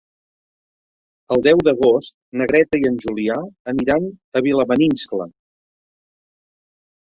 [1.35, 3.37] El deu d'agost na Greta i en Julià
[3.75, 4.09] aniran
[4.41, 5.31] a Vilamaniscle.